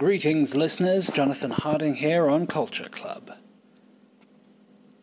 Greetings, 0.00 0.56
listeners. 0.56 1.10
Jonathan 1.10 1.50
Harding 1.50 1.96
here 1.96 2.26
on 2.26 2.46
Culture 2.46 2.88
Club. 2.88 3.32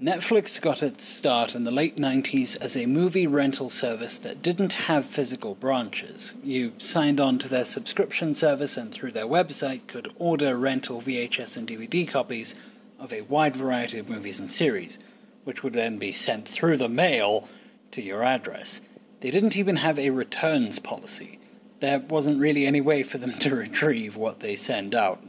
Netflix 0.02 0.60
got 0.60 0.82
its 0.82 1.06
start 1.06 1.54
in 1.54 1.66
the 1.66 1.72
late 1.72 1.98
90s 1.98 2.60
as 2.60 2.76
a 2.76 2.88
movie 2.88 3.28
rental 3.28 3.70
service 3.70 4.18
that 4.18 4.42
didn't 4.42 4.74
have 4.74 5.06
physical 5.06 5.54
branches. 5.54 6.34
You 6.44 6.74
signed 6.80 7.20
on 7.20 7.38
to 7.38 7.48
their 7.48 7.64
subscription 7.64 8.34
service 8.34 8.76
and 8.76 8.92
through 8.92 9.12
their 9.12 9.28
website 9.28 9.86
could 9.86 10.12
order 10.18 10.58
rental 10.58 11.00
VHS 11.00 11.58
and 11.58 11.68
DVD 11.68 12.08
copies 12.08 12.56
of 13.00 13.14
a 13.14 13.22
wide 13.22 13.56
variety 13.56 14.00
of 14.00 14.10
movies 14.10 14.40
and 14.40 14.50
series, 14.50 14.98
which 15.44 15.62
would 15.62 15.74
then 15.74 16.00
be 16.00 16.12
sent 16.12 16.48
through 16.48 16.78
the 16.78 16.90
mail 16.90 17.48
to 17.92 18.02
your 18.02 18.24
address. 18.24 18.82
They 19.20 19.30
didn't 19.30 19.58
even 19.58 19.76
have 19.76 20.00
a 20.00 20.10
returns 20.10 20.80
policy. 20.80 21.38
There 21.80 22.00
wasn't 22.00 22.40
really 22.40 22.66
any 22.66 22.82
way 22.82 23.04
for 23.04 23.18
them 23.18 23.34
to 23.40 23.56
retrieve 23.56 24.18
what 24.18 24.40
they 24.40 24.56
send 24.56 24.96
out. 24.96 25.24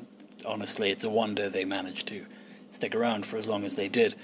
Honestly, 0.46 0.90
it's 0.90 1.04
a 1.04 1.10
wonder 1.10 1.48
they 1.48 1.64
managed 1.64 2.08
to 2.08 2.24
stick 2.70 2.94
around 2.94 3.26
for 3.26 3.36
as 3.36 3.46
long 3.46 3.64
as 3.64 3.74
they 3.74 3.88
did. 3.88 4.14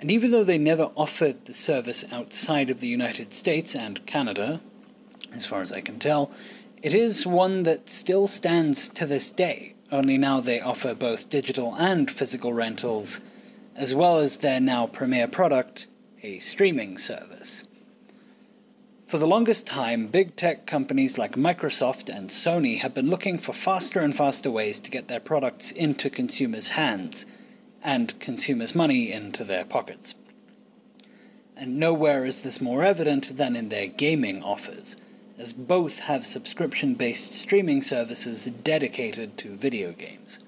And 0.00 0.10
even 0.10 0.30
though 0.30 0.44
they 0.44 0.58
never 0.58 0.90
offered 0.94 1.44
the 1.44 1.54
service 1.54 2.12
outside 2.12 2.70
of 2.70 2.80
the 2.80 2.88
United 2.88 3.32
States 3.32 3.74
and 3.74 4.04
Canada, 4.06 4.60
as 5.34 5.44
far 5.44 5.60
as 5.60 5.72
I 5.72 5.80
can 5.80 5.98
tell, 5.98 6.30
it 6.82 6.94
is 6.94 7.26
one 7.26 7.64
that 7.64 7.88
still 7.88 8.28
stands 8.28 8.88
to 8.90 9.06
this 9.06 9.32
day, 9.32 9.74
only 9.90 10.18
now 10.18 10.40
they 10.40 10.60
offer 10.60 10.94
both 10.94 11.28
digital 11.28 11.74
and 11.74 12.10
physical 12.10 12.52
rentals, 12.52 13.20
as 13.74 13.94
well 13.94 14.18
as 14.18 14.38
their 14.38 14.60
now 14.60 14.86
premier 14.86 15.26
product, 15.26 15.88
a 16.22 16.38
streaming 16.38 16.98
service. 16.98 17.64
For 19.08 19.16
the 19.16 19.26
longest 19.26 19.66
time, 19.66 20.08
big 20.08 20.36
tech 20.36 20.66
companies 20.66 21.16
like 21.16 21.32
Microsoft 21.32 22.14
and 22.14 22.28
Sony 22.28 22.80
have 22.80 22.92
been 22.92 23.08
looking 23.08 23.38
for 23.38 23.54
faster 23.54 24.00
and 24.00 24.14
faster 24.14 24.50
ways 24.50 24.78
to 24.80 24.90
get 24.90 25.08
their 25.08 25.18
products 25.18 25.70
into 25.70 26.10
consumers' 26.10 26.68
hands 26.68 27.24
and 27.82 28.20
consumers' 28.20 28.74
money 28.74 29.10
into 29.10 29.44
their 29.44 29.64
pockets. 29.64 30.14
And 31.56 31.80
nowhere 31.80 32.26
is 32.26 32.42
this 32.42 32.60
more 32.60 32.84
evident 32.84 33.38
than 33.38 33.56
in 33.56 33.70
their 33.70 33.88
gaming 33.88 34.42
offers, 34.42 34.98
as 35.38 35.54
both 35.54 36.00
have 36.00 36.26
subscription 36.26 36.92
based 36.92 37.32
streaming 37.32 37.80
services 37.80 38.44
dedicated 38.44 39.38
to 39.38 39.56
video 39.56 39.92
games. 39.92 40.38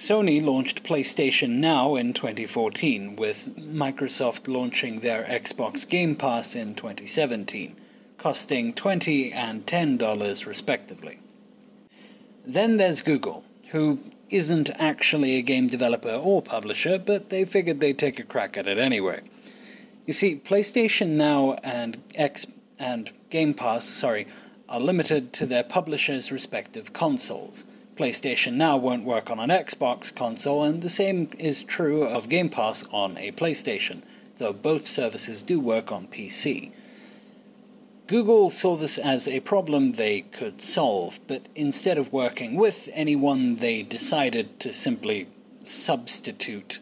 Sony 0.00 0.42
launched 0.42 0.82
PlayStation 0.82 1.58
Now 1.58 1.94
in 1.94 2.14
2014, 2.14 3.16
with 3.16 3.54
Microsoft 3.58 4.48
launching 4.48 5.00
their 5.00 5.24
Xbox 5.24 5.86
Game 5.86 6.16
Pass 6.16 6.56
in 6.56 6.74
2017, 6.74 7.76
costing 8.16 8.72
20 8.72 9.30
and 9.30 9.66
$10 9.66 10.46
respectively. 10.46 11.18
Then 12.46 12.78
there's 12.78 13.02
Google, 13.02 13.44
who 13.72 13.98
isn't 14.30 14.70
actually 14.80 15.36
a 15.36 15.42
game 15.42 15.66
developer 15.66 16.14
or 16.14 16.40
publisher, 16.40 16.98
but 16.98 17.28
they 17.28 17.44
figured 17.44 17.80
they'd 17.80 17.98
take 17.98 18.18
a 18.18 18.24
crack 18.24 18.56
at 18.56 18.66
it 18.66 18.78
anyway. 18.78 19.20
You 20.06 20.14
see, 20.14 20.36
PlayStation 20.42 21.08
Now 21.08 21.58
and 21.62 22.02
X 22.14 22.46
and 22.78 23.10
Game 23.28 23.52
Pass, 23.52 23.84
sorry, 23.84 24.26
are 24.66 24.80
limited 24.80 25.34
to 25.34 25.44
their 25.44 25.62
publishers' 25.62 26.32
respective 26.32 26.94
consoles. 26.94 27.66
PlayStation 28.00 28.54
Now 28.54 28.78
won't 28.78 29.04
work 29.04 29.30
on 29.30 29.38
an 29.38 29.50
Xbox 29.50 30.14
console, 30.14 30.64
and 30.64 30.80
the 30.80 30.88
same 30.88 31.28
is 31.38 31.62
true 31.62 32.02
of 32.02 32.30
Game 32.30 32.48
Pass 32.48 32.88
on 32.90 33.18
a 33.18 33.30
PlayStation, 33.32 34.00
though 34.38 34.54
both 34.54 34.86
services 34.86 35.42
do 35.42 35.60
work 35.60 35.92
on 35.92 36.06
PC. 36.06 36.72
Google 38.06 38.48
saw 38.48 38.74
this 38.76 38.96
as 38.96 39.28
a 39.28 39.40
problem 39.40 39.92
they 39.92 40.22
could 40.22 40.62
solve, 40.62 41.20
but 41.26 41.42
instead 41.54 41.98
of 41.98 42.10
working 42.10 42.54
with 42.54 42.88
anyone, 42.94 43.56
they 43.56 43.82
decided 43.82 44.58
to 44.60 44.72
simply 44.72 45.28
substitute 45.62 46.80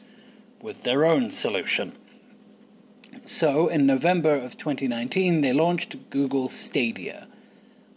with 0.63 0.85
their 0.85 1.05
own 1.05 1.33
solution. 1.33 1.97
So, 3.27 3.67
in 3.67 3.87
November 3.87 4.37
of 4.37 4.57
2019, 4.57 5.41
they 5.41 5.53
launched 5.53 6.11
Google 6.11 6.49
Stadia. 6.49 7.27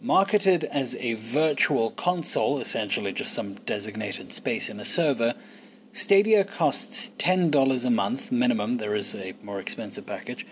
Marketed 0.04 0.64
as 0.64 0.96
a 0.96 1.14
virtual 1.14 1.92
console, 1.92 2.58
essentially 2.58 3.12
just 3.12 3.32
some 3.32 3.54
designated 3.54 4.32
space 4.32 4.68
in 4.68 4.80
a 4.80 4.84
server, 4.84 5.32
Stadia 5.92 6.42
costs 6.42 7.10
$10 7.18 7.86
a 7.86 7.90
month 7.90 8.32
minimum. 8.32 8.78
There 8.78 8.96
is 8.96 9.14
a 9.14 9.34
more 9.44 9.60
expensive 9.60 10.04
package 10.04 10.44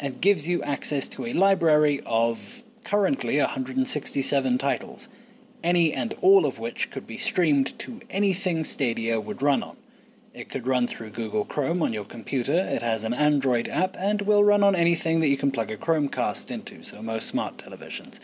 and 0.00 0.22
gives 0.22 0.48
you 0.48 0.62
access 0.62 1.06
to 1.08 1.26
a 1.26 1.34
library 1.34 2.00
of 2.06 2.64
currently 2.82 3.38
167 3.38 4.56
titles, 4.56 5.10
any 5.62 5.92
and 5.92 6.14
all 6.22 6.46
of 6.46 6.58
which 6.58 6.90
could 6.90 7.06
be 7.06 7.18
streamed 7.18 7.78
to 7.80 8.00
anything 8.08 8.64
Stadia 8.64 9.20
would 9.20 9.42
run 9.42 9.62
on. 9.62 9.76
It 10.32 10.48
could 10.48 10.66
run 10.66 10.86
through 10.86 11.10
Google 11.10 11.44
Chrome 11.44 11.82
on 11.82 11.92
your 11.92 12.06
computer, 12.06 12.54
it 12.54 12.80
has 12.80 13.04
an 13.04 13.12
Android 13.12 13.68
app, 13.68 13.96
and 13.98 14.22
will 14.22 14.42
run 14.42 14.62
on 14.62 14.74
anything 14.74 15.20
that 15.20 15.28
you 15.28 15.36
can 15.36 15.50
plug 15.50 15.70
a 15.70 15.76
Chromecast 15.76 16.50
into, 16.50 16.82
so 16.82 17.02
most 17.02 17.28
smart 17.28 17.58
televisions. 17.58 18.18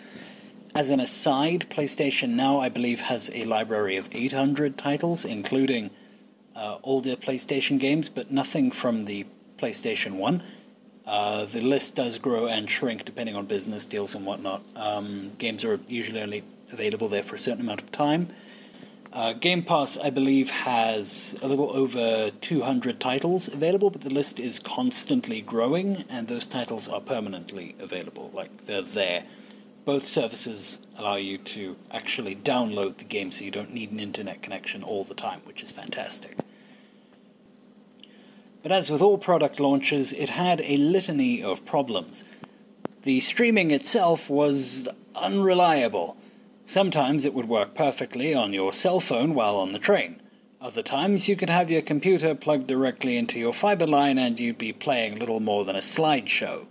As 0.74 0.90
an 0.90 1.00
aside, 1.00 1.68
PlayStation 1.68 2.30
Now, 2.30 2.60
I 2.60 2.68
believe, 2.68 3.00
has 3.02 3.30
a 3.34 3.44
library 3.44 3.96
of 3.96 4.08
800 4.12 4.78
titles, 4.78 5.24
including 5.24 5.90
uh, 6.54 6.78
older 6.82 7.16
PlayStation 7.16 7.78
games, 7.78 8.08
but 8.08 8.30
nothing 8.30 8.70
from 8.70 9.06
the 9.06 9.26
PlayStation 9.58 10.12
1 10.12 10.42
uh, 11.10 11.44
the 11.46 11.60
list 11.60 11.96
does 11.96 12.18
grow 12.18 12.46
and 12.46 12.70
shrink 12.70 13.04
depending 13.04 13.34
on 13.34 13.44
business 13.44 13.84
deals 13.84 14.14
and 14.14 14.24
whatnot. 14.24 14.62
Um, 14.76 15.32
games 15.38 15.64
are 15.64 15.80
usually 15.88 16.22
only 16.22 16.44
available 16.70 17.08
there 17.08 17.24
for 17.24 17.34
a 17.34 17.38
certain 17.38 17.62
amount 17.62 17.82
of 17.82 17.90
time. 17.90 18.28
Uh, 19.12 19.32
Game 19.32 19.64
Pass, 19.64 19.98
I 19.98 20.10
believe, 20.10 20.50
has 20.50 21.36
a 21.42 21.48
little 21.48 21.76
over 21.76 22.30
200 22.40 23.00
titles 23.00 23.48
available, 23.48 23.90
but 23.90 24.02
the 24.02 24.14
list 24.14 24.38
is 24.38 24.60
constantly 24.60 25.40
growing, 25.40 26.04
and 26.08 26.28
those 26.28 26.46
titles 26.46 26.88
are 26.88 27.00
permanently 27.00 27.74
available. 27.80 28.30
Like, 28.32 28.66
they're 28.66 28.82
there. 28.82 29.24
Both 29.84 30.06
services 30.06 30.78
allow 30.96 31.16
you 31.16 31.38
to 31.38 31.76
actually 31.90 32.36
download 32.36 32.98
the 32.98 33.04
game 33.04 33.32
so 33.32 33.44
you 33.44 33.50
don't 33.50 33.72
need 33.72 33.90
an 33.90 34.00
internet 34.00 34.42
connection 34.42 34.82
all 34.82 35.04
the 35.04 35.14
time, 35.14 35.40
which 35.44 35.62
is 35.62 35.70
fantastic. 35.70 36.36
But 38.62 38.72
as 38.72 38.90
with 38.90 39.00
all 39.00 39.16
product 39.16 39.58
launches, 39.58 40.12
it 40.12 40.30
had 40.30 40.60
a 40.60 40.76
litany 40.76 41.42
of 41.42 41.64
problems. 41.64 42.24
The 43.02 43.20
streaming 43.20 43.70
itself 43.70 44.28
was 44.28 44.86
unreliable. 45.14 46.16
Sometimes 46.66 47.24
it 47.24 47.32
would 47.32 47.48
work 47.48 47.74
perfectly 47.74 48.34
on 48.34 48.52
your 48.52 48.74
cell 48.74 49.00
phone 49.00 49.34
while 49.34 49.56
on 49.56 49.72
the 49.72 49.78
train. 49.78 50.20
Other 50.60 50.82
times 50.82 51.26
you 51.26 51.36
could 51.36 51.48
have 51.48 51.70
your 51.70 51.80
computer 51.80 52.34
plugged 52.34 52.66
directly 52.66 53.16
into 53.16 53.38
your 53.38 53.54
fiber 53.54 53.86
line 53.86 54.18
and 54.18 54.38
you'd 54.38 54.58
be 54.58 54.74
playing 54.74 55.18
little 55.18 55.40
more 55.40 55.64
than 55.64 55.74
a 55.74 55.80
slideshow. 55.80 56.66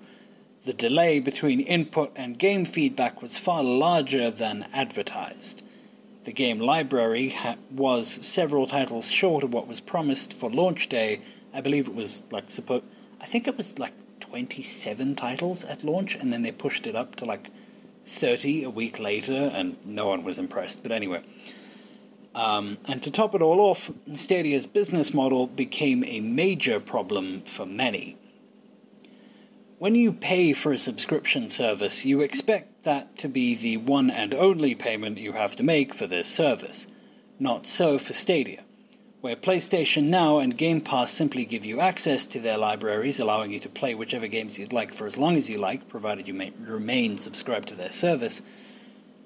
The 0.66 0.74
delay 0.74 1.20
between 1.20 1.60
input 1.62 2.12
and 2.16 2.38
game 2.38 2.66
feedback 2.66 3.22
was 3.22 3.38
far 3.38 3.64
larger 3.64 4.30
than 4.30 4.68
advertised. 4.74 5.66
The 6.26 6.34
game 6.34 6.60
library 6.60 7.30
ha- 7.30 7.56
was 7.72 8.08
several 8.08 8.68
titles 8.68 9.12
short 9.12 9.44
of 9.44 9.54
what 9.54 9.68
was 9.68 9.80
promised 9.80 10.34
for 10.34 10.50
launch 10.50 10.90
day 10.90 11.22
I 11.54 11.62
believe 11.62 11.88
it 11.88 11.96
was 11.96 12.24
like 12.32 12.50
suppose 12.50 12.84
I 13.22 13.26
think 13.26 13.48
it 13.48 13.58
was 13.58 13.80
like 13.80 13.94
27 14.20 15.16
titles 15.16 15.64
at 15.66 15.84
launch, 15.84 16.16
and 16.16 16.32
then 16.32 16.44
they 16.44 16.52
pushed 16.52 16.88
it 16.88 16.96
up 16.96 17.16
to 17.18 17.26
like 17.26 17.50
30 18.06 18.64
a 18.64 18.70
week 18.70 19.00
later, 19.00 19.52
and 19.54 19.76
no 19.86 20.08
one 20.08 20.24
was 20.24 20.40
impressed. 20.40 20.84
But 20.84 20.92
anyway. 20.92 21.24
Um, 22.36 22.78
and 22.88 23.02
to 23.02 23.12
top 23.12 23.34
it 23.34 23.42
all 23.42 23.60
off, 23.60 23.92
Stadia's 24.14 24.68
business 24.68 25.14
model 25.14 25.48
became 25.48 26.04
a 26.06 26.20
major 26.22 26.80
problem 26.80 27.42
for 27.42 27.66
many. 27.66 28.19
When 29.80 29.96
you 29.96 30.14
pay 30.14 30.54
for 30.54 30.72
a 30.72 30.78
subscription 30.78 31.50
service, 31.50 32.06
you 32.06 32.22
expect 32.22 32.84
that 32.84 33.18
to 33.18 33.28
be 33.28 33.56
the 33.56 33.78
one 33.78 34.12
and 34.12 34.34
only 34.34 34.76
payment 34.76 35.18
you 35.18 35.32
have 35.32 35.56
to 35.56 35.64
make 35.64 35.94
for 35.94 36.06
this 36.06 36.28
service. 36.28 36.88
Not 37.40 37.66
so 37.66 37.98
for 37.98 38.14
Stadia 38.14 38.64
where 39.22 39.36
PlayStation 39.36 40.04
Now 40.04 40.40
and 40.40 40.58
Game 40.58 40.80
Pass 40.80 41.12
simply 41.12 41.44
give 41.44 41.66
you 41.66 41.82
access 41.82 42.26
to 42.28 42.40
their 42.40 42.58
libraries, 42.58 43.20
allowing 43.20 43.52
you 43.52 43.60
to 43.60 43.70
play 43.70 43.94
whichever 43.94 44.28
games 44.28 44.58
you'd 44.58 44.72
like 44.72 44.94
for 44.94 45.06
as 45.06 45.18
long 45.18 45.36
as 45.36 45.50
you 45.50 45.58
like, 45.58 45.90
provided 45.90 46.28
you 46.28 46.54
remain 46.60 47.18
subscribed 47.18 47.68
to 47.68 47.76
their 47.76 47.92
service. 47.92 48.42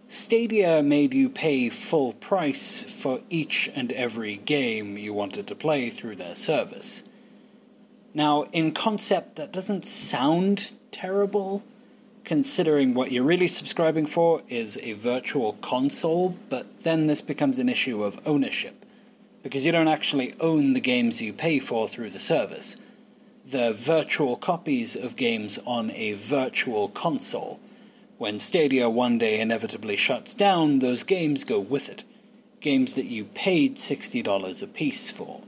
Stadia 0.07 0.81
made 0.81 1.13
you 1.13 1.29
pay 1.29 1.69
full 1.69 2.13
price 2.13 2.83
for 2.83 3.21
each 3.29 3.69
and 3.75 3.91
every 3.91 4.37
game 4.37 4.97
you 4.97 5.13
wanted 5.13 5.45
to 5.47 5.55
play 5.55 5.89
through 5.91 6.15
their 6.15 6.35
service. 6.35 7.03
Now, 8.13 8.43
in 8.51 8.73
concept, 8.73 9.35
that 9.37 9.51
doesn't 9.51 9.85
sound 9.85 10.73
terrible, 10.91 11.63
considering 12.23 12.93
what 12.93 13.11
you're 13.11 13.23
really 13.23 13.47
subscribing 13.47 14.05
for 14.05 14.41
is 14.47 14.77
a 14.83 14.93
virtual 14.93 15.53
console, 15.53 16.37
but 16.49 16.83
then 16.83 17.07
this 17.07 17.21
becomes 17.21 17.59
an 17.59 17.69
issue 17.69 18.03
of 18.03 18.19
ownership 18.25 18.85
because 19.41 19.65
you 19.65 19.71
don't 19.71 19.87
actually 19.89 20.33
own 20.39 20.73
the 20.73 20.79
games 20.79 21.21
you 21.21 21.33
pay 21.33 21.59
for 21.59 21.87
through 21.87 22.09
the 22.11 22.19
service. 22.19 22.77
They're 23.45 23.73
virtual 23.73 24.37
copies 24.37 24.95
of 24.95 25.17
games 25.17 25.59
on 25.65 25.91
a 25.91 26.13
virtual 26.13 26.87
console. 26.87 27.59
When 28.17 28.39
Stadia 28.39 28.89
one 28.89 29.17
day 29.17 29.41
inevitably 29.41 29.97
shuts 29.97 30.33
down, 30.33 30.79
those 30.79 31.03
games 31.03 31.43
go 31.43 31.59
with 31.59 31.89
it. 31.89 32.05
games 32.63 32.93
that 32.93 33.05
you 33.05 33.25
paid 33.25 33.75
$60 33.75 34.63
a 34.63 34.67
piece 34.67 35.11
for. 35.11 35.41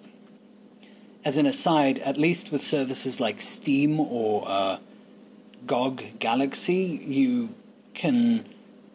As 1.26 1.38
an 1.38 1.48
aside, 1.48 2.00
at 2.00 2.18
least 2.18 2.52
with 2.52 2.64
services 2.64 3.20
like 3.20 3.42
Steam 3.42 4.00
or 4.00 4.44
uh, 4.48 4.78
GOG 5.66 6.20
Galaxy, 6.20 7.02
you 7.04 7.56
can 7.96 8.46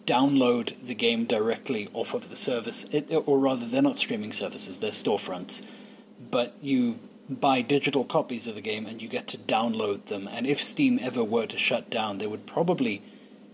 download 0.06 0.78
the 0.86 0.94
game 0.94 1.24
directly 1.24 1.88
off 1.92 2.14
of 2.14 2.30
the 2.30 2.36
service, 2.36 2.84
it, 2.92 3.12
or 3.26 3.38
rather, 3.38 3.66
they're 3.66 3.82
not 3.82 3.98
streaming 3.98 4.32
services, 4.32 4.78
they're 4.78 4.90
storefronts. 4.90 5.66
But 6.30 6.54
you 6.60 6.98
buy 7.28 7.62
digital 7.62 8.04
copies 8.04 8.46
of 8.46 8.54
the 8.54 8.60
game 8.60 8.86
and 8.86 9.00
you 9.00 9.08
get 9.08 9.28
to 9.28 9.38
download 9.38 10.06
them. 10.06 10.28
And 10.28 10.46
if 10.46 10.60
Steam 10.60 10.98
ever 11.00 11.22
were 11.22 11.46
to 11.46 11.58
shut 11.58 11.90
down, 11.90 12.18
they 12.18 12.26
would 12.26 12.46
probably 12.46 13.02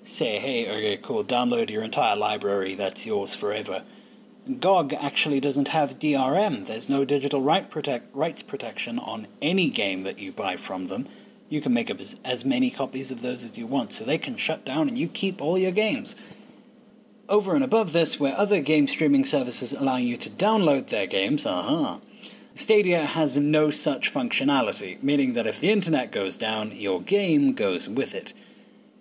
say, 0.02 0.38
hey, 0.38 0.66
okay, 0.70 0.98
cool, 1.02 1.24
download 1.24 1.68
your 1.68 1.82
entire 1.82 2.16
library, 2.16 2.74
that's 2.74 3.04
yours 3.04 3.34
forever. 3.34 3.82
GOG 4.46 4.94
actually 4.94 5.40
doesn't 5.40 5.68
have 5.68 5.98
DRM. 5.98 6.66
There's 6.66 6.88
no 6.88 7.04
digital 7.04 7.42
right 7.42 7.68
protect, 7.68 8.14
rights 8.14 8.42
protection 8.42 8.98
on 8.98 9.26
any 9.42 9.70
game 9.70 10.04
that 10.04 10.20
you 10.20 10.30
buy 10.30 10.56
from 10.56 10.84
them. 10.84 11.08
You 11.48 11.60
can 11.60 11.74
make 11.74 11.90
as, 11.90 12.20
as 12.24 12.44
many 12.44 12.70
copies 12.70 13.10
of 13.10 13.22
those 13.22 13.42
as 13.42 13.58
you 13.58 13.66
want, 13.66 13.92
so 13.92 14.04
they 14.04 14.18
can 14.18 14.36
shut 14.36 14.64
down 14.64 14.88
and 14.88 14.96
you 14.96 15.08
keep 15.08 15.42
all 15.42 15.58
your 15.58 15.72
games. 15.72 16.14
Over 17.28 17.56
and 17.56 17.64
above 17.64 17.92
this, 17.92 18.20
where 18.20 18.36
other 18.36 18.60
game 18.60 18.86
streaming 18.86 19.24
services 19.24 19.72
allow 19.72 19.96
you 19.96 20.16
to 20.16 20.30
download 20.30 20.88
their 20.88 21.08
games, 21.08 21.44
aha, 21.44 22.00
Stadia 22.54 23.04
has 23.04 23.36
no 23.36 23.70
such 23.70 24.14
functionality, 24.14 25.02
meaning 25.02 25.32
that 25.34 25.46
if 25.46 25.60
the 25.60 25.70
internet 25.70 26.12
goes 26.12 26.38
down, 26.38 26.70
your 26.72 27.02
game 27.02 27.52
goes 27.52 27.88
with 27.88 28.14
it. 28.14 28.32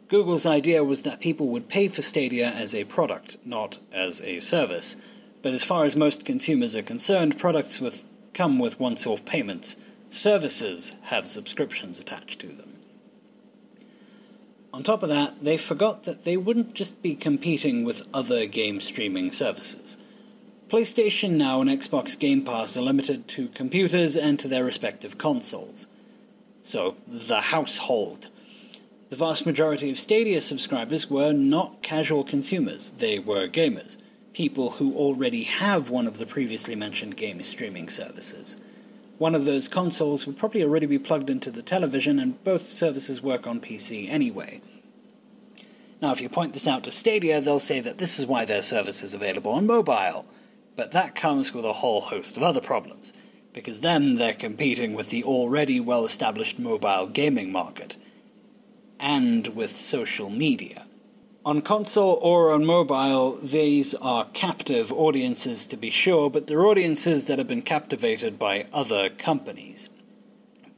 Google's 0.08 0.46
idea 0.46 0.84
was 0.84 1.04
that 1.04 1.20
people 1.20 1.48
would 1.50 1.70
pay 1.70 1.88
for 1.88 2.02
Stadia 2.02 2.50
as 2.50 2.76
a 2.76 2.84
product, 2.84 3.38
not 3.46 3.80
as 3.94 4.22
a 4.24 4.40
service. 4.40 4.98
But 5.46 5.54
as 5.54 5.64
far 5.64 5.86
as 5.86 5.96
most 5.96 6.26
consumers 6.26 6.76
are 6.76 6.82
concerned, 6.82 7.38
products 7.38 7.80
with, 7.80 8.04
come 8.34 8.58
with 8.58 8.80
once 8.80 9.06
off 9.06 9.26
payments. 9.26 9.78
Services 10.10 10.96
have 11.04 11.28
subscriptions 11.28 12.00
attached 12.00 12.40
to 12.40 12.48
them. 12.48 12.74
On 14.74 14.82
top 14.82 15.04
of 15.04 15.10
that, 15.10 15.44
they 15.44 15.58
forgot 15.58 16.02
that 16.06 16.24
they 16.24 16.36
wouldn't 16.36 16.74
just 16.74 17.04
be 17.04 17.14
competing 17.14 17.84
with 17.84 18.08
other 18.12 18.48
game 18.48 18.82
streaming 18.82 19.32
services. 19.32 20.00
PlayStation 20.68 21.34
Now 21.34 21.62
and 21.62 21.70
Xbox 21.70 22.20
Game 22.20 22.44
Pass 22.44 22.76
are 22.76 22.82
limited 22.82 23.28
to 23.28 23.50
computers 23.50 24.16
and 24.16 24.40
to 24.40 24.48
their 24.48 24.66
respective 24.66 25.20
consoles. 25.20 25.86
So, 26.64 26.96
the 27.08 27.42
household. 27.42 28.30
The 29.10 29.16
vast 29.16 29.46
majority 29.46 29.92
of 29.92 30.00
Stadia 30.00 30.42
subscribers 30.42 31.08
were 31.08 31.34
not 31.34 31.84
casual 31.84 32.24
consumers, 32.24 32.90
they 32.90 33.20
were 33.20 33.48
gamers 33.48 34.00
people 34.36 34.72
who 34.72 34.94
already 34.96 35.44
have 35.44 35.90
one 35.90 36.06
of 36.06 36.18
the 36.18 36.26
previously 36.26 36.76
mentioned 36.76 37.16
game 37.16 37.42
streaming 37.42 37.88
services. 37.88 38.58
One 39.18 39.34
of 39.34 39.46
those 39.46 39.70
consoles 39.70 40.28
would 40.28 40.38
probably 40.38 40.62
already 40.62 40.88
be 40.88 41.00
plugged 41.00 41.30
into 41.30 41.50
the 41.50 41.62
television, 41.62 42.20
and 42.20 42.44
both 42.44 42.70
services 42.70 43.24
work 43.24 43.48
on 43.48 43.62
PC 43.62 44.10
anyway. 44.10 44.60
Now, 46.02 46.12
if 46.12 46.20
you 46.20 46.28
point 46.28 46.52
this 46.52 46.68
out 46.68 46.84
to 46.84 46.92
Stadia, 46.92 47.40
they'll 47.40 47.62
say 47.62 47.80
that 47.80 47.98
this 47.98 48.20
is 48.20 48.26
why 48.26 48.44
their 48.44 48.62
service 48.62 49.02
is 49.02 49.14
available 49.14 49.54
on 49.54 49.66
mobile. 49.66 50.26
But 50.76 50.92
that 50.92 51.16
comes 51.16 51.54
with 51.54 51.64
a 51.64 51.72
whole 51.72 52.02
host 52.02 52.36
of 52.36 52.44
other 52.44 52.60
problems, 52.60 53.14
because 53.54 53.80
then 53.80 54.16
they're 54.16 54.34
competing 54.34 54.96
with 54.96 55.12
the 55.12 55.24
already 55.24 55.80
well 55.80 56.04
established 56.04 56.60
mobile 56.60 57.08
gaming 57.08 57.54
market, 57.54 57.96
and 59.00 59.48
with 59.56 59.78
social 59.78 60.30
media. 60.30 60.85
On 61.46 61.62
console 61.62 62.18
or 62.24 62.52
on 62.52 62.66
mobile, 62.66 63.34
these 63.34 63.94
are 63.94 64.26
captive 64.34 64.92
audiences 64.92 65.68
to 65.68 65.78
be 65.78 65.92
sure, 65.92 66.28
but 66.28 66.48
they're 66.48 66.66
audiences 66.66 67.26
that 67.26 67.38
have 67.38 67.48
been 67.48 67.62
captivated 67.62 68.40
by 68.40 68.66
other 68.74 69.12
companies. 69.12 69.90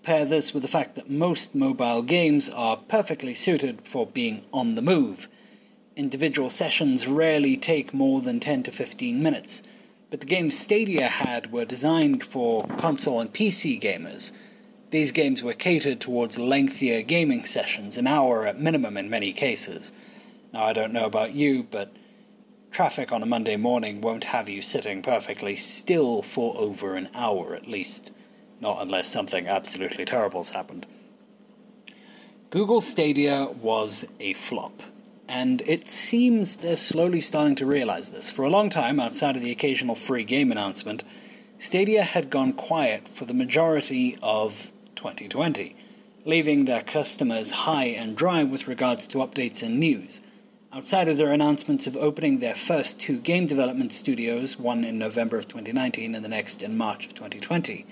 Pair 0.04 0.26
this 0.26 0.54
with 0.54 0.64
the 0.64 0.68
fact 0.68 0.96
that 0.96 1.10
most 1.10 1.56
mobile 1.56 2.02
games 2.02 2.50
are 2.50 2.76
perfectly 2.76 3.34
suited 3.34 3.88
for 3.88 4.06
being 4.06 4.46
on 4.52 4.76
the 4.76 4.82
move. 4.82 5.30
Individual 5.96 6.50
sessions 6.50 7.08
rarely 7.08 7.56
take 7.56 7.94
more 7.94 8.20
than 8.20 8.42
10 8.42 8.64
to 8.64 8.72
15 8.74 9.24
minutes, 9.24 9.64
but 10.10 10.20
the 10.20 10.26
games 10.26 10.60
Stadia 10.60 11.08
had 11.08 11.50
were 11.50 11.64
designed 11.64 12.26
for 12.26 12.68
console 12.78 13.22
and 13.22 13.32
PC 13.32 13.80
gamers. 13.82 14.34
These 14.92 15.14
games 15.14 15.42
were 15.42 15.54
catered 15.54 16.02
towards 16.02 16.38
lengthier 16.38 17.04
gaming 17.04 17.46
sessions, 17.46 17.98
an 17.98 18.06
hour 18.06 18.46
at 18.46 18.60
minimum 18.60 18.98
in 18.98 19.10
many 19.10 19.32
cases. 19.32 19.94
Now, 20.54 20.66
I 20.66 20.74
don't 20.74 20.94
know 20.94 21.06
about 21.06 21.34
you, 21.34 21.64
but 21.64 21.94
traffic 22.72 23.12
on 23.12 23.24
a 23.24 23.26
Monday 23.26 23.58
morning 23.58 24.02
won't 24.02 24.26
have 24.26 24.48
you 24.48 24.62
sitting 24.62 25.02
perfectly 25.02 25.56
still 25.56 26.22
for 26.22 26.56
over 26.58 26.96
an 26.96 27.10
hour 27.14 27.54
at 27.56 27.68
least. 27.68 28.12
Not 28.60 28.82
unless 28.82 29.08
something 29.08 29.48
absolutely 29.48 30.06
terrible's 30.06 30.52
happened. 30.52 30.88
Google 32.50 32.80
Stadia 32.80 33.48
was 33.62 34.08
a 34.22 34.34
flop, 34.34 34.82
and 35.28 35.62
it 35.68 35.90
seems 35.90 36.56
they're 36.56 36.78
slowly 36.78 37.20
starting 37.20 37.56
to 37.56 37.66
realize 37.66 38.10
this. 38.10 38.32
For 38.32 38.44
a 38.44 38.50
long 38.50 38.70
time, 38.70 39.02
outside 39.02 39.36
of 39.36 39.42
the 39.42 39.52
occasional 39.52 39.96
free 39.96 40.24
game 40.24 40.52
announcement, 40.52 41.04
Stadia 41.60 42.04
had 42.04 42.30
gone 42.30 42.54
quiet 42.54 43.08
for 43.08 43.26
the 43.26 43.34
majority 43.34 44.18
of 44.24 44.72
2020, 44.96 45.76
leaving 46.24 46.66
their 46.66 46.84
customers 46.84 47.52
high 47.52 47.86
and 47.86 48.16
dry 48.16 48.44
with 48.44 48.68
regards 48.68 49.08
to 49.08 49.18
updates 49.18 49.62
and 49.62 49.78
news. 49.80 50.22
Outside 50.78 51.08
of 51.08 51.18
their 51.18 51.32
announcements 51.32 51.88
of 51.88 51.98
opening 51.98 52.38
their 52.38 52.54
first 52.54 53.00
two 53.00 53.18
game 53.18 53.48
development 53.48 53.92
studios, 53.92 54.60
one 54.60 54.84
in 54.84 55.00
November 55.00 55.36
of 55.36 55.48
2019 55.48 56.14
and 56.14 56.24
the 56.24 56.30
next 56.30 56.62
in 56.62 56.78
March 56.78 57.04
of 57.08 57.16
2020. 57.16 57.84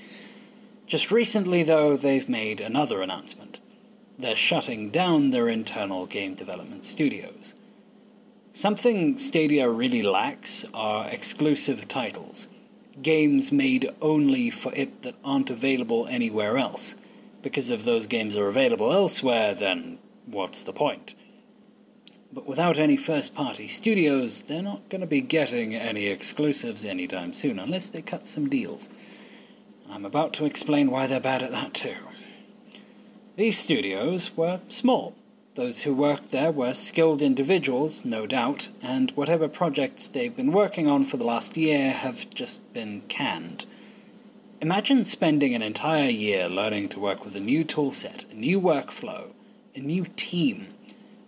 Just 0.86 1.10
recently, 1.12 1.64
though, 1.64 1.98
they've 1.98 2.30
made 2.30 2.62
another 2.62 3.02
announcement. 3.02 3.60
They're 4.20 4.36
shutting 4.36 4.92
down 4.92 5.32
their 5.32 5.50
internal 5.50 6.06
game 6.06 6.36
development 6.36 6.86
studios. 6.86 7.56
Something 8.52 9.18
Stadia 9.18 9.68
really 9.68 10.04
lacks 10.04 10.64
are 10.72 11.10
exclusive 11.10 11.88
titles. 11.88 12.50
Games 13.02 13.52
made 13.52 13.90
only 14.00 14.52
for 14.52 14.72
it 14.76 15.02
that 15.02 15.16
aren't 15.24 15.50
available 15.50 16.06
anywhere 16.06 16.56
else. 16.60 16.98
Because 17.42 17.72
if 17.72 17.84
those 17.84 18.06
games 18.06 18.38
are 18.38 18.48
available 18.48 18.94
elsewhere, 18.94 19.56
then 19.56 19.98
what's 20.28 20.62
the 20.62 20.72
point? 20.72 21.16
But 22.36 22.46
without 22.46 22.78
any 22.78 22.98
first 22.98 23.34
party 23.34 23.70
studios, 23.70 24.42
they're 24.42 24.62
not 24.62 24.90
going 24.90 25.00
to 25.00 25.08
be 25.08 25.22
getting 25.22 25.74
any 25.74 26.08
exclusives 26.08 26.84
anytime 26.84 27.32
soon, 27.32 27.58
unless 27.58 27.88
they 27.88 28.02
cut 28.02 28.26
some 28.26 28.50
deals. 28.50 28.90
I'm 29.90 30.04
about 30.04 30.34
to 30.34 30.46
explain 30.46 30.92
why 30.92 31.08
they're 31.08 31.22
bad 31.22 31.42
at 31.42 31.52
that 31.52 31.74
too. 31.74 31.96
These 33.38 33.58
studios 33.58 34.36
were 34.36 34.60
small. 34.68 35.16
Those 35.56 35.84
who 35.84 35.96
worked 35.96 36.32
there 36.32 36.52
were 36.52 36.74
skilled 36.74 37.22
individuals, 37.22 38.04
no 38.04 38.28
doubt, 38.28 38.68
and 38.82 39.12
whatever 39.12 39.48
projects 39.48 40.10
they've 40.10 40.36
been 40.36 40.52
working 40.52 40.88
on 40.90 41.04
for 41.04 41.16
the 41.16 41.24
last 41.24 41.56
year 41.56 41.92
have 41.92 42.30
just 42.32 42.74
been 42.74 43.04
canned. 43.08 43.66
Imagine 44.60 45.06
spending 45.06 45.56
an 45.56 45.62
entire 45.62 46.10
year 46.10 46.50
learning 46.50 46.90
to 46.90 47.00
work 47.00 47.24
with 47.24 47.38
a 47.38 47.40
new 47.40 47.64
toolset, 47.64 48.30
a 48.30 48.36
new 48.36 48.60
workflow, 48.60 49.32
a 49.74 49.80
new 49.80 50.06
team, 50.18 50.75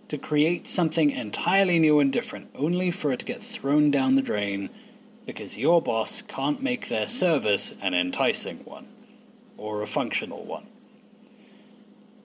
to 0.08 0.18
create 0.18 0.66
something 0.66 1.10
entirely 1.10 1.78
new 1.78 2.00
and 2.00 2.12
different, 2.12 2.50
only 2.54 2.90
for 2.90 3.12
it 3.12 3.20
to 3.20 3.26
get 3.26 3.42
thrown 3.42 3.90
down 3.90 4.16
the 4.16 4.22
drain 4.22 4.70
because 5.26 5.58
your 5.58 5.82
boss 5.82 6.22
can't 6.22 6.62
make 6.62 6.88
their 6.88 7.06
service 7.06 7.76
an 7.82 7.92
enticing 7.92 8.58
one, 8.64 8.88
or 9.58 9.82
a 9.82 9.86
functional 9.86 10.44
one. 10.44 10.66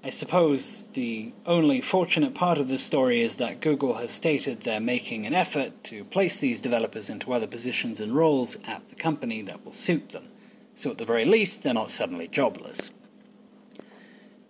I 0.05 0.09
suppose 0.09 0.83
the 0.93 1.33
only 1.45 1.81
fortunate 1.81 2.33
part 2.33 2.57
of 2.57 2.67
this 2.67 2.83
story 2.83 3.21
is 3.21 3.37
that 3.37 3.61
Google 3.61 3.95
has 3.95 4.11
stated 4.11 4.61
they're 4.61 4.79
making 4.79 5.25
an 5.25 5.33
effort 5.33 5.83
to 5.85 6.03
place 6.05 6.39
these 6.39 6.61
developers 6.61 7.09
into 7.09 7.31
other 7.31 7.47
positions 7.47 7.99
and 7.99 8.13
roles 8.13 8.57
at 8.67 8.87
the 8.89 8.95
company 8.95 9.41
that 9.43 9.63
will 9.63 9.71
suit 9.73 10.09
them, 10.09 10.29
so 10.73 10.91
at 10.91 10.97
the 10.97 11.05
very 11.05 11.25
least, 11.25 11.63
they're 11.63 11.73
not 11.73 11.89
suddenly 11.89 12.27
jobless. 12.27 12.91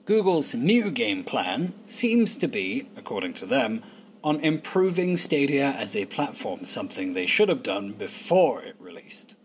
Google's 0.06 0.54
new 0.54 0.92
game 0.92 1.24
plan 1.24 1.74
seems 1.86 2.36
to 2.38 2.48
be, 2.50 2.90
according 2.98 3.34
to 3.36 3.46
them, 3.46 3.82
on 4.22 4.38
improving 4.42 5.16
Stadia 5.16 5.72
as 5.72 5.96
a 5.96 6.06
platform, 6.06 6.66
something 6.66 7.14
they 7.14 7.26
should 7.26 7.48
have 7.48 7.64
done 7.64 7.94
before 7.94 8.62
it 8.62 8.76
released, 8.80 9.36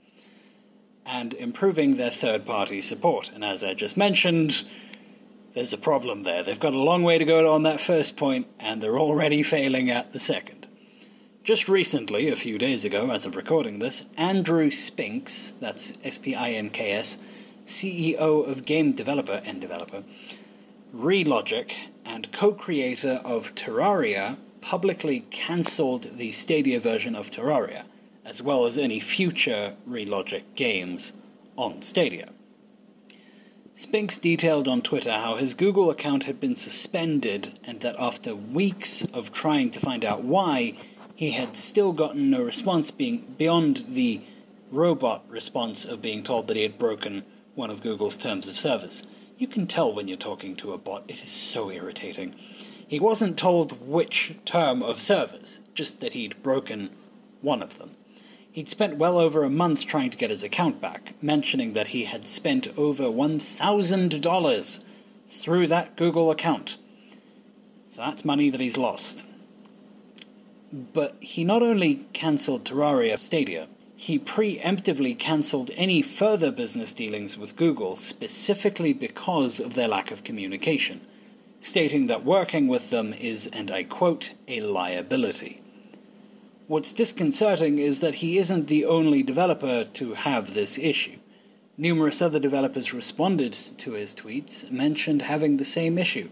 and 1.07 1.33
improving 1.35 1.97
their 1.97 2.11
third 2.11 2.45
party 2.45 2.81
support. 2.81 3.31
And 3.33 3.45
as 3.45 3.63
I 3.63 3.75
just 3.75 3.97
mentioned, 3.97 4.65
there's 5.55 5.73
a 5.73 5.79
problem 5.79 6.25
there. 6.25 6.43
They've 6.43 6.59
got 6.59 6.75
a 6.75 6.79
long 6.83 7.05
way 7.05 7.19
to 7.19 7.25
go 7.25 7.53
on 7.53 7.63
that 7.63 7.81
first 7.81 8.17
point, 8.17 8.49
and 8.59 8.83
they're 8.83 8.99
already 8.99 9.45
failing 9.45 9.91
at 9.91 10.13
the 10.13 10.19
second. 10.19 10.67
Just 11.45 11.69
recently, 11.69 12.29
a 12.29 12.37
few 12.37 12.59
days 12.59 12.85
ago, 12.85 13.11
as 13.11 13.25
of 13.25 13.37
recording 13.37 13.79
this, 13.79 14.07
Andrew 14.17 14.73
Spinks, 14.73 15.53
that's 15.61 15.97
S 16.05 16.19
P 16.19 16.35
I 16.35 16.51
N 16.51 16.71
K 16.71 16.93
S, 16.93 17.19
CEO 17.65 18.47
of 18.47 18.65
Game 18.65 18.93
Developer 18.93 19.41
and 19.45 19.61
Developer, 19.61 20.03
Re-Logic, 20.93 21.77
and 22.05 22.33
co 22.33 22.53
creator 22.53 23.21
of 23.25 23.55
Terraria, 23.55 24.37
publicly 24.61 25.21
cancelled 25.31 26.17
the 26.17 26.33
Stadia 26.33 26.81
version 26.81 27.15
of 27.15 27.31
Terraria, 27.31 27.85
as 28.25 28.43
well 28.43 28.65
as 28.67 28.79
any 28.79 28.99
future 28.99 29.75
Re-Logic 29.87 30.55
games 30.55 31.13
on 31.57 31.83
Stadia. 31.83 32.31
Spinks 33.75 34.19
detailed 34.19 34.67
on 34.67 34.83
Twitter 34.83 35.13
how 35.13 35.37
his 35.37 35.55
Google 35.55 35.91
account 35.91 36.25
had 36.25 36.41
been 36.41 36.57
suspended 36.57 37.59
and 37.63 37.81
that 37.81 37.95
after 37.99 38.35
weeks 38.35 39.05
of 39.13 39.31
trying 39.31 39.71
to 39.71 39.79
find 39.79 40.05
out 40.05 40.25
why, 40.25 40.77
he 41.15 41.31
had 41.31 41.55
still 41.55 41.93
gotten 41.93 42.31
no 42.31 42.43
response 42.43 42.91
being 42.91 43.35
beyond 43.39 43.85
the 43.89 44.21
robot 44.73 45.23
response 45.29 45.85
of 45.85 46.03
being 46.03 46.23
told 46.23 46.49
that 46.49 46.57
he 46.57 46.63
had 46.63 46.79
broken 46.79 47.25
one 47.55 47.71
of 47.71 47.83
Google's 47.83 48.17
terms 48.17 48.49
of 48.49 48.57
service. 48.57 49.07
You 49.39 49.47
can 49.47 49.69
tell 49.69 49.95
when 49.95 50.09
you're 50.09 50.17
talking 50.17 50.57
to 50.57 50.73
a 50.73 50.79
bot, 50.79 51.05
it 51.07 51.23
is 51.23 51.31
so 51.31 51.71
irritating. 51.71 52.35
He 52.89 52.99
wasn't 52.99 53.39
told 53.39 53.87
which 53.87 54.35
term 54.45 54.83
of 54.83 55.01
service, 55.01 55.61
just 55.75 56.01
that 56.01 56.13
he'd 56.13 56.43
broken 56.43 56.91
one 57.41 57.63
of 57.63 57.79
them. 57.79 57.93
He'd 58.51 58.69
spent 58.69 58.97
well 58.97 59.17
over 59.17 59.45
a 59.45 59.51
month 59.51 59.87
trying 59.87 60.11
to 60.11 60.17
get 60.17 60.31
his 60.31 60.43
account 60.43 60.81
back, 60.81 61.15
mentioning 61.23 61.75
that 61.75 61.89
he 61.89 62.05
had 62.05 62.27
spent 62.27 62.67
over 62.77 63.05
$1,000 63.05 64.85
through 65.29 65.67
that 65.69 65.95
Google 65.95 66.33
account. 66.33 66.77
So 67.87 68.01
that's 68.01 68.25
money 68.25 68.51
that 68.51 68.61
he's 68.61 68.77
lost. 68.77 69.25
But 70.73 71.17
he 71.21 71.45
not 71.45 71.63
only 71.63 72.07
cancelled 72.13 72.65
Terraria 72.65 73.17
Stadia, 73.21 73.69
he 74.01 74.17
preemptively 74.17 75.19
cancelled 75.19 75.73
any 75.75 76.01
further 76.01 76.53
business 76.53 76.95
dealings 76.95 77.37
with 77.37 77.57
Google 77.57 77.97
specifically 77.97 78.93
because 78.93 79.59
of 79.59 79.75
their 79.75 79.89
lack 79.89 80.13
of 80.13 80.23
communication, 80.23 81.01
stating 81.59 82.07
that 82.07 82.25
working 82.25 82.69
with 82.69 82.91
them 82.91 83.13
is, 83.13 83.49
and 83.49 83.73
I 83.73 83.83
quote, 83.83 84.35
a 84.47 84.61
liability. 84.61 85.63
What's 86.69 86.93
disconcerting 86.93 87.81
is 87.81 87.99
that 87.99 88.17
he 88.17 88.39
isn't 88.39 88.69
the 88.69 88.85
only 88.85 89.25
developer 89.25 89.83
to 89.85 90.15
have 90.15 90.55
this 90.55 90.79
issue. 90.79 91.17
Numerous 91.77 92.23
other 92.23 92.39
developers 92.39 92.95
responded 92.95 93.53
to 93.53 93.93
his 93.95 94.15
tweets, 94.15 94.71
mentioned 94.71 95.23
having 95.23 95.57
the 95.57 95.65
same 95.65 95.99
issue. 95.99 96.29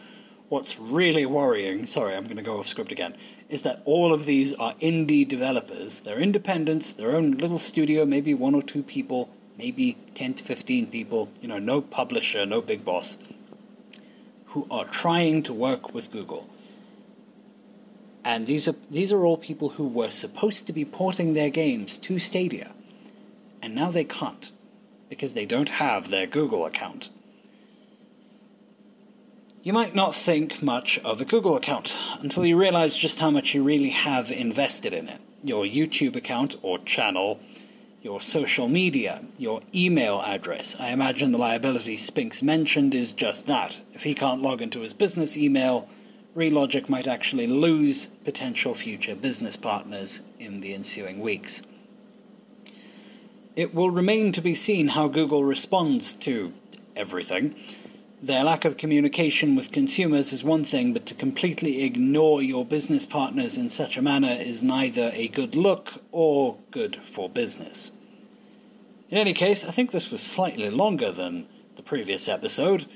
What's 0.48 0.78
really 0.78 1.26
worrying, 1.26 1.86
sorry, 1.86 2.14
I'm 2.14 2.24
going 2.24 2.36
to 2.36 2.42
go 2.42 2.58
off 2.58 2.68
script 2.68 2.92
again, 2.92 3.16
is 3.48 3.62
that 3.64 3.82
all 3.84 4.12
of 4.12 4.26
these 4.26 4.54
are 4.54 4.74
indie 4.74 5.26
developers. 5.26 6.00
They're 6.00 6.20
independents, 6.20 6.92
their 6.92 7.16
own 7.16 7.32
little 7.32 7.58
studio, 7.58 8.04
maybe 8.04 8.32
one 8.32 8.54
or 8.54 8.62
two 8.62 8.84
people, 8.84 9.28
maybe 9.58 9.96
10 10.14 10.34
to 10.34 10.44
15 10.44 10.86
people, 10.86 11.28
you 11.40 11.48
know, 11.48 11.58
no 11.58 11.80
publisher, 11.80 12.46
no 12.46 12.60
big 12.60 12.84
boss, 12.84 13.18
who 14.46 14.68
are 14.70 14.84
trying 14.84 15.42
to 15.42 15.52
work 15.52 15.92
with 15.92 16.12
Google. 16.12 16.48
And 18.24 18.46
these 18.46 18.66
are 18.66 18.74
these 18.90 19.12
are 19.12 19.24
all 19.24 19.36
people 19.36 19.70
who 19.70 19.86
were 19.86 20.10
supposed 20.10 20.66
to 20.66 20.72
be 20.72 20.84
porting 20.84 21.34
their 21.34 21.50
games 21.50 21.96
to 22.00 22.18
Stadia. 22.18 22.72
And 23.62 23.72
now 23.74 23.90
they 23.92 24.02
can't 24.02 24.50
because 25.08 25.34
they 25.34 25.46
don't 25.46 25.68
have 25.68 26.10
their 26.10 26.26
Google 26.26 26.66
account. 26.66 27.10
You 29.66 29.72
might 29.72 29.96
not 29.96 30.14
think 30.14 30.62
much 30.62 31.00
of 31.00 31.20
a 31.20 31.24
Google 31.24 31.56
account 31.56 31.98
until 32.20 32.46
you 32.46 32.56
realize 32.56 32.96
just 32.96 33.18
how 33.18 33.32
much 33.32 33.52
you 33.52 33.64
really 33.64 33.88
have 33.88 34.30
invested 34.30 34.92
in 34.92 35.08
it. 35.08 35.20
Your 35.42 35.64
YouTube 35.64 36.14
account 36.14 36.54
or 36.62 36.78
channel, 36.78 37.40
your 38.00 38.20
social 38.20 38.68
media, 38.68 39.24
your 39.38 39.62
email 39.74 40.22
address. 40.24 40.78
I 40.78 40.90
imagine 40.90 41.32
the 41.32 41.38
liability 41.38 41.96
Spinks 41.96 42.44
mentioned 42.44 42.94
is 42.94 43.12
just 43.12 43.48
that. 43.48 43.82
If 43.92 44.04
he 44.04 44.14
can't 44.14 44.40
log 44.40 44.62
into 44.62 44.82
his 44.82 44.94
business 44.94 45.36
email, 45.36 45.88
Re-Logic 46.36 46.88
might 46.88 47.08
actually 47.08 47.48
lose 47.48 48.06
potential 48.06 48.76
future 48.76 49.16
business 49.16 49.56
partners 49.56 50.22
in 50.38 50.60
the 50.60 50.74
ensuing 50.74 51.18
weeks. 51.18 51.64
It 53.56 53.74
will 53.74 53.90
remain 53.90 54.30
to 54.30 54.40
be 54.40 54.54
seen 54.54 54.86
how 54.86 55.08
Google 55.08 55.42
responds 55.42 56.14
to 56.14 56.52
everything. 56.94 57.56
Their 58.22 58.44
lack 58.44 58.64
of 58.64 58.78
communication 58.78 59.54
with 59.56 59.72
consumers 59.72 60.32
is 60.32 60.42
one 60.42 60.64
thing, 60.64 60.94
but 60.94 61.04
to 61.06 61.14
completely 61.14 61.84
ignore 61.84 62.40
your 62.40 62.64
business 62.64 63.04
partners 63.04 63.58
in 63.58 63.68
such 63.68 63.98
a 63.98 64.02
manner 64.02 64.34
is 64.40 64.62
neither 64.62 65.10
a 65.12 65.28
good 65.28 65.54
look 65.54 66.02
or 66.12 66.56
good 66.70 66.98
for 67.04 67.28
business. 67.28 67.90
In 69.10 69.18
any 69.18 69.34
case, 69.34 69.68
I 69.68 69.70
think 69.70 69.90
this 69.90 70.10
was 70.10 70.22
slightly 70.22 70.70
longer 70.70 71.12
than 71.12 71.46
the 71.76 71.82
previous 71.82 72.26
episode. 72.26 72.86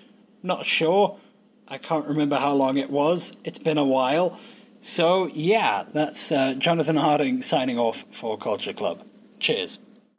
Not 0.42 0.64
sure. 0.64 1.18
I 1.68 1.76
can't 1.76 2.06
remember 2.06 2.36
how 2.36 2.54
long 2.54 2.78
it 2.78 2.90
was. 2.90 3.36
It's 3.44 3.58
been 3.58 3.78
a 3.78 3.84
while. 3.84 4.40
So, 4.80 5.28
yeah, 5.34 5.84
that's 5.92 6.32
uh, 6.32 6.54
Jonathan 6.54 6.96
Harding 6.96 7.42
signing 7.42 7.78
off 7.78 8.04
for 8.10 8.38
Culture 8.38 8.72
Club. 8.72 9.04
Cheers. 9.38 9.80